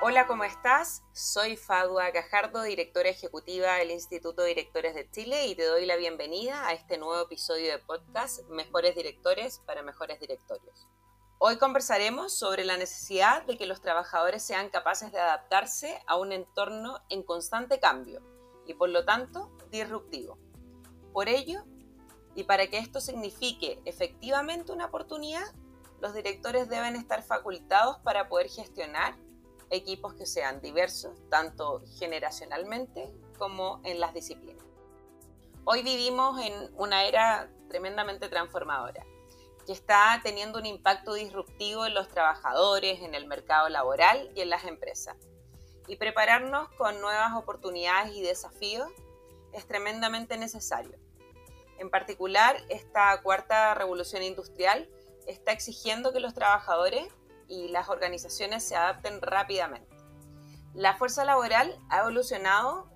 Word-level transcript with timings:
Hola, 0.00 0.28
¿cómo 0.28 0.44
estás? 0.44 1.02
Soy 1.12 1.56
Fadua 1.56 2.12
Cajardo, 2.12 2.62
directora 2.62 3.08
ejecutiva 3.08 3.74
del 3.74 3.90
Instituto 3.90 4.42
de 4.42 4.48
Directores 4.48 4.94
de 4.94 5.10
Chile 5.10 5.46
y 5.48 5.56
te 5.56 5.64
doy 5.64 5.86
la 5.86 5.96
bienvenida 5.96 6.68
a 6.68 6.72
este 6.72 6.98
nuevo 6.98 7.20
episodio 7.24 7.72
de 7.72 7.78
podcast 7.80 8.48
Mejores 8.48 8.94
Directores 8.94 9.60
para 9.66 9.82
Mejores 9.82 10.20
Directorios. 10.20 10.86
Hoy 11.38 11.58
conversaremos 11.58 12.38
sobre 12.38 12.64
la 12.64 12.76
necesidad 12.76 13.44
de 13.44 13.58
que 13.58 13.66
los 13.66 13.80
trabajadores 13.80 14.44
sean 14.44 14.70
capaces 14.70 15.10
de 15.10 15.18
adaptarse 15.18 16.00
a 16.06 16.16
un 16.16 16.30
entorno 16.32 17.00
en 17.08 17.24
constante 17.24 17.80
cambio 17.80 18.22
y 18.66 18.74
por 18.74 18.90
lo 18.90 19.04
tanto 19.04 19.50
disruptivo. 19.70 20.38
Por 21.12 21.28
ello, 21.28 21.64
y 22.36 22.44
para 22.44 22.68
que 22.68 22.78
esto 22.78 23.00
signifique 23.00 23.80
efectivamente 23.84 24.70
una 24.70 24.86
oportunidad, 24.86 25.46
los 26.00 26.14
directores 26.14 26.68
deben 26.68 26.96
estar 26.96 27.22
facultados 27.22 27.98
para 27.98 28.28
poder 28.28 28.48
gestionar 28.48 29.16
equipos 29.70 30.14
que 30.14 30.26
sean 30.26 30.60
diversos, 30.60 31.16
tanto 31.30 31.82
generacionalmente 31.98 33.12
como 33.38 33.80
en 33.84 34.00
las 34.00 34.14
disciplinas. 34.14 34.64
Hoy 35.64 35.82
vivimos 35.82 36.40
en 36.40 36.70
una 36.76 37.04
era 37.04 37.50
tremendamente 37.68 38.28
transformadora, 38.28 39.04
que 39.66 39.72
está 39.72 40.20
teniendo 40.22 40.58
un 40.60 40.66
impacto 40.66 41.14
disruptivo 41.14 41.86
en 41.86 41.94
los 41.94 42.08
trabajadores, 42.08 43.02
en 43.02 43.14
el 43.14 43.26
mercado 43.26 43.68
laboral 43.68 44.30
y 44.36 44.42
en 44.42 44.50
las 44.50 44.64
empresas. 44.64 45.16
Y 45.88 45.96
prepararnos 45.96 46.68
con 46.74 47.00
nuevas 47.00 47.34
oportunidades 47.34 48.14
y 48.14 48.22
desafíos 48.22 48.88
es 49.52 49.66
tremendamente 49.66 50.36
necesario. 50.36 50.96
En 51.78 51.90
particular, 51.90 52.56
esta 52.68 53.20
cuarta 53.22 53.74
revolución 53.74 54.22
industrial 54.22 54.88
está 55.26 55.52
exigiendo 55.52 56.12
que 56.12 56.20
los 56.20 56.34
trabajadores 56.34 57.06
y 57.48 57.68
las 57.68 57.88
organizaciones 57.88 58.64
se 58.64 58.76
adapten 58.76 59.20
rápidamente. 59.20 59.96
La 60.74 60.94
fuerza 60.94 61.24
laboral 61.24 61.78
ha 61.88 62.00
evolucionado 62.00 62.90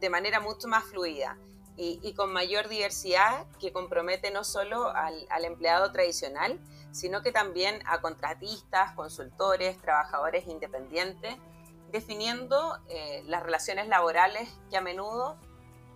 de 0.00 0.10
manera 0.10 0.40
mucho 0.40 0.68
más 0.68 0.84
fluida 0.84 1.36
y, 1.76 2.12
con 2.12 2.30
mayor 2.30 2.68
diversidad 2.68 3.46
que 3.58 3.72
compromete 3.72 4.30
no 4.30 4.44
solo 4.44 4.90
al, 4.90 5.44
empleado 5.44 5.90
tradicional, 5.92 6.60
sino 6.92 7.22
que 7.22 7.32
también 7.32 7.80
a 7.86 8.02
contratistas, 8.02 8.92
consultores, 8.92 9.78
trabajadores 9.80 10.46
independientes, 10.46 11.36
definiendo 11.90 12.78
eh, 12.88 13.22
las 13.26 13.42
relaciones 13.42 13.88
laborales 13.88 14.50
que 14.68 14.76
a 14.76 14.82
menudo 14.82 15.38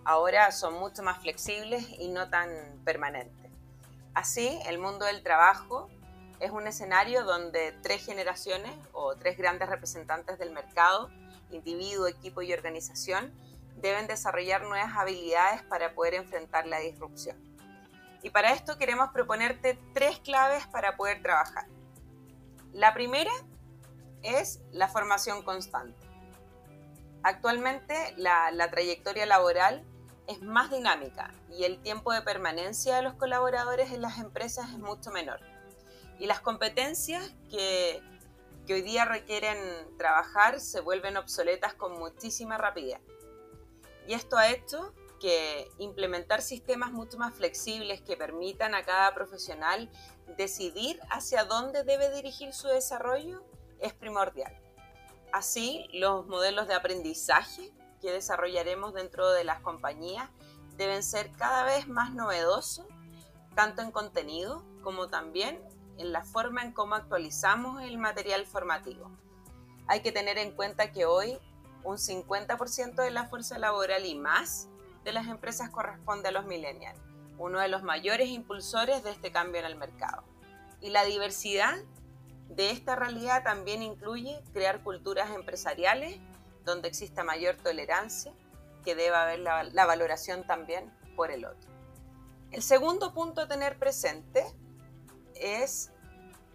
ahora 0.05 0.51
son 0.51 0.73
mucho 0.73 1.03
más 1.03 1.21
flexibles 1.21 1.87
y 1.99 2.07
no 2.07 2.31
tan 2.31 2.49
permanentes. 2.83 3.44
Así, 4.15 4.59
el 4.65 4.79
mundo 4.79 5.03
del 5.05 5.21
trabajo 5.23 5.89
es 6.39 6.49
un 6.49 6.67
escenario 6.67 7.25
donde 7.25 7.73
tres 7.83 8.05
generaciones 8.05 8.71
o 8.93 9.13
tres 9.15 9.37
grandes 9.37 9.69
representantes 9.69 10.39
del 10.39 10.51
mercado, 10.51 11.09
individuo, 11.51 12.07
equipo 12.07 12.41
y 12.41 12.53
organización, 12.53 13.33
deben 13.75 14.07
desarrollar 14.07 14.63
nuevas 14.63 14.95
habilidades 14.95 15.63
para 15.63 15.93
poder 15.93 16.13
enfrentar 16.13 16.65
la 16.65 16.79
disrupción. 16.79 17.37
Y 18.23 18.29
para 18.29 18.53
esto 18.53 18.77
queremos 18.77 19.09
proponerte 19.11 19.77
tres 19.93 20.17
claves 20.19 20.65
para 20.67 20.95
poder 20.95 21.21
trabajar. 21.21 21.67
La 22.71 22.93
primera 22.93 23.31
es 24.23 24.61
la 24.71 24.87
formación 24.87 25.43
constante. 25.43 25.99
Actualmente 27.21 28.13
la, 28.15 28.49
la 28.51 28.71
trayectoria 28.71 29.25
laboral 29.25 29.85
es 30.27 30.41
más 30.41 30.71
dinámica 30.71 31.33
y 31.51 31.63
el 31.63 31.81
tiempo 31.81 32.11
de 32.11 32.21
permanencia 32.21 32.95
de 32.95 33.01
los 33.01 33.13
colaboradores 33.15 33.91
en 33.91 34.01
las 34.01 34.17
empresas 34.17 34.69
es 34.71 34.79
mucho 34.79 35.11
menor. 35.11 35.39
Y 36.19 36.27
las 36.27 36.39
competencias 36.41 37.33
que, 37.49 38.01
que 38.65 38.73
hoy 38.73 38.81
día 38.81 39.05
requieren 39.05 39.57
trabajar 39.97 40.59
se 40.59 40.81
vuelven 40.81 41.17
obsoletas 41.17 41.73
con 41.73 41.97
muchísima 41.99 42.57
rapidez. 42.57 42.99
Y 44.07 44.13
esto 44.13 44.37
ha 44.37 44.49
hecho 44.49 44.93
que 45.19 45.69
implementar 45.77 46.41
sistemas 46.41 46.91
mucho 46.91 47.17
más 47.17 47.33
flexibles 47.33 48.01
que 48.01 48.17
permitan 48.17 48.75
a 48.75 48.83
cada 48.83 49.13
profesional 49.13 49.89
decidir 50.37 50.99
hacia 51.09 51.45
dónde 51.45 51.83
debe 51.83 52.13
dirigir 52.13 52.53
su 52.53 52.67
desarrollo 52.67 53.43
es 53.79 53.93
primordial. 53.93 54.55
Así, 55.31 55.87
los 55.93 56.27
modelos 56.27 56.67
de 56.67 56.75
aprendizaje 56.75 57.71
que 58.01 58.11
desarrollaremos 58.11 58.93
dentro 58.93 59.29
de 59.31 59.43
las 59.43 59.61
compañías 59.61 60.29
deben 60.77 61.03
ser 61.03 61.31
cada 61.31 61.63
vez 61.63 61.87
más 61.87 62.13
novedosos, 62.13 62.85
tanto 63.55 63.81
en 63.81 63.91
contenido 63.91 64.63
como 64.83 65.07
también 65.07 65.61
en 65.97 66.11
la 66.11 66.23
forma 66.23 66.63
en 66.63 66.73
cómo 66.73 66.95
actualizamos 66.95 67.81
el 67.81 67.97
material 67.97 68.45
formativo. 68.45 69.09
Hay 69.87 70.01
que 70.01 70.11
tener 70.11 70.37
en 70.37 70.51
cuenta 70.51 70.91
que 70.91 71.05
hoy 71.05 71.37
un 71.83 71.97
50% 71.97 72.95
de 72.95 73.11
la 73.11 73.27
fuerza 73.27 73.57
laboral 73.57 74.05
y 74.05 74.15
más 74.15 74.67
de 75.03 75.13
las 75.13 75.27
empresas 75.27 75.69
corresponde 75.69 76.29
a 76.29 76.31
los 76.31 76.45
millennials, 76.45 76.99
uno 77.37 77.59
de 77.59 77.67
los 77.67 77.83
mayores 77.83 78.29
impulsores 78.29 79.03
de 79.03 79.11
este 79.11 79.31
cambio 79.31 79.59
en 79.59 79.67
el 79.67 79.75
mercado. 79.75 80.23
Y 80.81 80.89
la 80.89 81.05
diversidad 81.05 81.75
de 82.49 82.71
esta 82.71 82.95
realidad 82.95 83.43
también 83.43 83.81
incluye 83.81 84.41
crear 84.53 84.83
culturas 84.83 85.29
empresariales 85.31 86.19
donde 86.65 86.87
exista 86.87 87.23
mayor 87.23 87.55
tolerancia, 87.55 88.33
que 88.83 88.95
deba 88.95 89.23
haber 89.23 89.39
la, 89.39 89.85
valoración 89.85 90.45
también 90.45 90.91
por 91.15 91.31
el 91.31 91.45
otro. 91.45 91.69
El 92.51 92.61
segundo 92.61 93.13
punto 93.13 93.41
a 93.41 93.47
tener 93.47 93.77
presente 93.77 94.45
es 95.35 95.91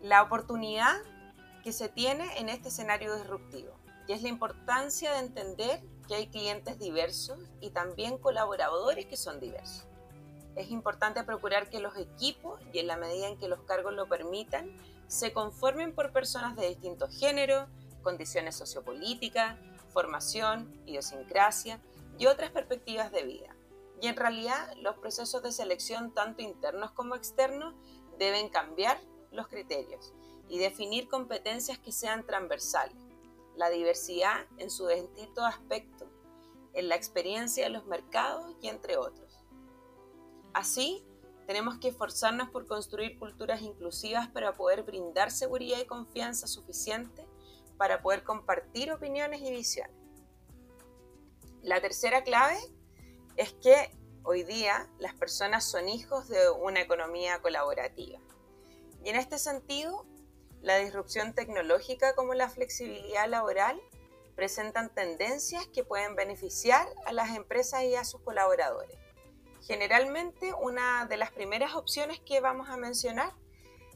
la 0.01 0.23
oportunidad 0.23 0.97
que 1.63 1.73
se 1.73 1.89
tiene 1.89 2.39
en 2.39 2.49
este 2.49 2.69
escenario 2.69 3.15
disruptivo, 3.17 3.75
y 4.07 4.13
es 4.13 4.23
la 4.23 4.29
importancia 4.29 5.13
de 5.13 5.19
entender 5.19 5.83
que 6.09 6.15
hay 6.15 6.29
clientes 6.29 6.79
diversos 6.79 7.39
y 7.61 7.71
también 7.71 8.19
colaboradores 8.19 9.07
que 9.07 9.17
son 9.17 9.41
diversos. 9.41 9.87
Es 10.57 10.71
importante 10.71 11.23
procurar 11.23 11.69
que 11.69 11.81
los 11.81 11.97
equipos, 11.97 12.61
y 12.73 12.81
en 12.81 12.87
la 12.87 12.97
medida 12.97 13.29
en 13.29 13.39
que 13.39 13.49
los 13.49 13.61
cargos 13.63 13.95
lo 13.95 14.09
permitan, 14.09 14.77
se 15.07 15.33
conformen 15.33 15.95
por 15.95 16.13
personas 16.13 16.57
de 16.57 16.69
distintos 16.69 17.17
géneros, 17.19 17.69
condiciones 18.03 18.57
sociopolíticas, 18.57 19.57
formación, 19.91 20.73
idiosincrasia 20.87 21.81
y 22.19 22.27
otras 22.27 22.51
perspectivas 22.51 23.13
de 23.13 23.25
vida. 23.25 23.57
Y 24.01 24.07
en 24.07 24.17
realidad 24.17 24.73
los 24.79 24.97
procesos 24.97 25.43
de 25.43 25.53
selección, 25.53 26.15
tanto 26.15 26.43
internos 26.43 26.91
como 26.93 27.15
externos, 27.15 27.75
deben 28.19 28.49
cambiar 28.49 29.01
los 29.31 29.49
criterios 29.49 30.13
y 30.49 30.59
definir 30.59 31.09
competencias 31.09 31.79
que 31.79 31.93
sean 31.93 32.27
transversales. 32.27 32.97
La 33.57 33.71
diversidad 33.71 34.47
en 34.59 34.71
su 34.71 34.87
distintos 34.87 35.45
aspectos, 35.45 36.09
en 36.73 36.89
la 36.89 36.97
experiencia 36.97 37.65
de 37.65 37.71
los 37.71 37.87
mercados 37.87 38.55
y 38.61 38.69
entre 38.69 38.97
otros. 38.97 39.45
Así, 40.53 41.05
tenemos 41.47 41.79
que 41.79 41.89
esforzarnos 41.89 42.49
por 42.51 42.67
construir 42.67 43.19
culturas 43.19 43.61
inclusivas 43.63 44.29
para 44.29 44.53
poder 44.55 44.83
brindar 44.83 45.31
seguridad 45.31 45.79
y 45.81 45.87
confianza 45.87 46.47
suficiente 46.47 47.27
para 47.81 48.03
poder 48.03 48.25
compartir 48.25 48.93
opiniones 48.93 49.41
y 49.41 49.51
visiones. 49.51 49.97
La 51.63 51.81
tercera 51.81 52.23
clave 52.23 52.59
es 53.37 53.55
que 53.55 53.97
hoy 54.23 54.43
día 54.43 54.87
las 54.99 55.15
personas 55.15 55.65
son 55.65 55.89
hijos 55.89 56.29
de 56.29 56.51
una 56.51 56.83
economía 56.83 57.41
colaborativa. 57.41 58.19
Y 59.03 59.09
en 59.09 59.17
este 59.17 59.39
sentido, 59.39 60.05
la 60.61 60.77
disrupción 60.77 61.33
tecnológica 61.33 62.15
como 62.15 62.35
la 62.35 62.51
flexibilidad 62.51 63.27
laboral 63.27 63.81
presentan 64.37 64.93
tendencias 64.93 65.67
que 65.69 65.83
pueden 65.83 66.17
beneficiar 66.17 66.87
a 67.07 67.15
las 67.15 67.35
empresas 67.35 67.85
y 67.85 67.95
a 67.95 68.05
sus 68.05 68.21
colaboradores. 68.21 68.99
Generalmente, 69.63 70.53
una 70.53 71.07
de 71.07 71.17
las 71.17 71.31
primeras 71.31 71.75
opciones 71.75 72.21
que 72.21 72.41
vamos 72.41 72.69
a 72.69 72.77
mencionar 72.77 73.33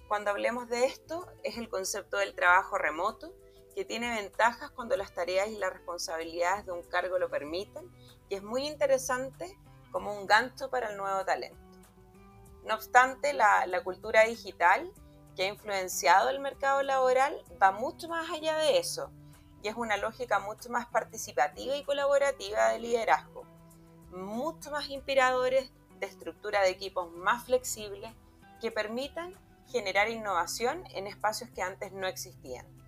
cuando 0.09 0.31
hablemos 0.31 0.71
de 0.71 0.87
esto 0.87 1.27
es 1.43 1.59
el 1.59 1.69
concepto 1.69 2.17
del 2.17 2.35
trabajo 2.35 2.79
remoto, 2.79 3.35
que 3.75 3.85
tiene 3.85 4.09
ventajas 4.23 4.71
cuando 4.71 4.97
las 4.97 5.12
tareas 5.12 5.49
y 5.49 5.59
las 5.59 5.73
responsabilidades 5.73 6.67
de 6.67 6.73
un 6.73 6.82
cargo 6.85 7.19
lo 7.19 7.29
permiten 7.29 7.91
y 8.29 8.37
es 8.37 8.43
muy 8.43 8.67
interesante 8.67 9.59
como 9.91 10.15
un 10.15 10.26
gancho 10.26 10.71
para 10.71 10.91
el 10.91 10.97
nuevo 10.97 11.25
talento. 11.25 11.59
No 12.65 12.75
obstante, 12.75 13.32
la, 13.32 13.67
cultura 13.82 14.25
digital 14.25 14.91
que 15.37 15.44
ha 15.44 15.49
influenciado 15.49 16.31
el 16.31 16.41
mercado 16.41 16.82
laboral 16.82 17.43
va 17.61 17.73
mucho 17.73 18.09
más 18.09 18.31
allá 18.31 18.56
de 18.59 18.79
eso 18.79 19.11
y 19.62 19.69
es 19.69 19.75
una 19.75 19.97
lógica 19.97 20.38
mucho 20.38 20.71
más 20.71 20.87
participativa 20.87 21.76
y 21.76 21.85
colaborativa 21.85 22.69
de 22.69 22.79
liderazgo, 22.79 23.44
mucho 24.11 24.71
más 24.71 24.88
inspiradores 24.88 25.71
de 25.99 26.06
estructura 26.06 26.62
de 26.62 26.71
equipos 26.71 27.11
más 27.12 27.44
flexibles 27.44 28.12
que 28.61 28.71
permitan 28.71 29.35
generar 29.67 30.09
innovación 30.09 30.85
en 30.94 31.06
espacios 31.06 31.50
que 31.50 31.62
antes 31.62 31.93
no 31.93 32.06
existían 32.06 32.84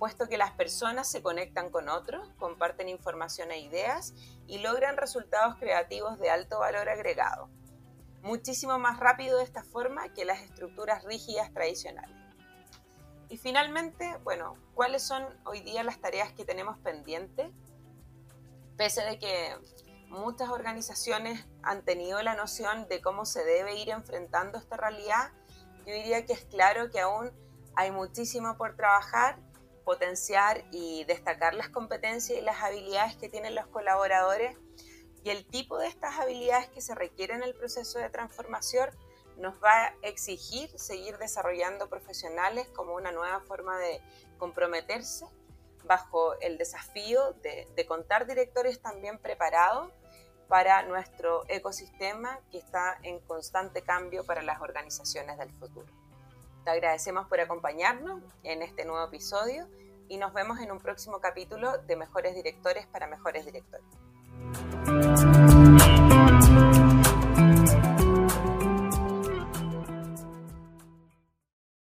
puesto 0.00 0.28
que 0.28 0.38
las 0.38 0.52
personas 0.52 1.10
se 1.10 1.22
conectan 1.22 1.68
con 1.68 1.90
otros, 1.90 2.26
comparten 2.38 2.88
información 2.88 3.50
e 3.52 3.60
ideas 3.60 4.14
y 4.46 4.58
logran 4.58 4.96
resultados 4.96 5.56
creativos 5.56 6.18
de 6.18 6.30
alto 6.30 6.58
valor 6.58 6.88
agregado. 6.88 7.50
Muchísimo 8.22 8.78
más 8.78 8.98
rápido 8.98 9.36
de 9.36 9.44
esta 9.44 9.62
forma 9.62 10.08
que 10.14 10.24
las 10.24 10.40
estructuras 10.40 11.04
rígidas 11.04 11.52
tradicionales. 11.52 12.16
Y 13.28 13.36
finalmente, 13.36 14.16
bueno, 14.24 14.54
¿cuáles 14.74 15.02
son 15.02 15.22
hoy 15.44 15.60
día 15.60 15.84
las 15.84 16.00
tareas 16.00 16.32
que 16.32 16.46
tenemos 16.46 16.78
pendientes? 16.78 17.50
Pese 18.78 19.02
de 19.02 19.18
que 19.18 19.54
muchas 20.08 20.48
organizaciones 20.48 21.46
han 21.62 21.84
tenido 21.84 22.22
la 22.22 22.34
noción 22.34 22.88
de 22.88 23.02
cómo 23.02 23.26
se 23.26 23.44
debe 23.44 23.76
ir 23.76 23.90
enfrentando 23.90 24.56
esta 24.56 24.78
realidad, 24.78 25.30
yo 25.86 25.92
diría 25.92 26.24
que 26.24 26.32
es 26.32 26.46
claro 26.46 26.90
que 26.90 27.00
aún 27.00 27.30
hay 27.76 27.90
muchísimo 27.90 28.56
por 28.56 28.76
trabajar, 28.76 29.38
potenciar 29.90 30.62
y 30.70 31.02
destacar 31.02 31.52
las 31.52 31.68
competencias 31.68 32.38
y 32.38 32.42
las 32.42 32.62
habilidades 32.62 33.16
que 33.16 33.28
tienen 33.28 33.56
los 33.56 33.66
colaboradores 33.66 34.56
y 35.24 35.30
el 35.30 35.44
tipo 35.44 35.78
de 35.78 35.88
estas 35.88 36.16
habilidades 36.20 36.68
que 36.68 36.80
se 36.80 36.94
requieren 36.94 37.38
en 37.38 37.48
el 37.48 37.56
proceso 37.56 37.98
de 37.98 38.08
transformación 38.08 38.88
nos 39.36 39.54
va 39.54 39.86
a 39.86 39.94
exigir 40.02 40.70
seguir 40.78 41.18
desarrollando 41.18 41.88
profesionales 41.88 42.68
como 42.68 42.94
una 42.94 43.10
nueva 43.10 43.40
forma 43.40 43.78
de 43.78 44.00
comprometerse 44.38 45.26
bajo 45.82 46.38
el 46.38 46.56
desafío 46.56 47.32
de, 47.42 47.84
contar 47.88 48.28
directores 48.28 48.80
también 48.80 49.18
preparados 49.18 49.90
para 50.46 50.84
nuestro 50.84 51.42
ecosistema 51.48 52.38
que 52.52 52.58
está 52.58 52.96
en 53.02 53.18
constante 53.18 53.82
cambio 53.82 54.24
para 54.24 54.42
las 54.42 54.60
organizaciones 54.60 55.36
del 55.36 55.50
futuro. 55.54 55.99
Te 56.64 56.70
agradecemos 56.70 57.26
por 57.26 57.40
acompañarnos 57.40 58.22
en 58.42 58.62
este 58.62 58.84
nuevo 58.84 59.04
episodio 59.06 59.66
y 60.08 60.18
nos 60.18 60.34
vemos 60.34 60.60
en 60.60 60.70
un 60.70 60.78
próximo 60.78 61.18
capítulo 61.20 61.78
de 61.78 61.96
Mejores 61.96 62.34
Directores 62.34 62.86
para 62.86 63.06
Mejores 63.06 63.46
Directores. 63.46 63.86